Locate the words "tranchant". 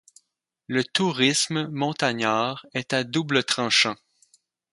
3.43-3.97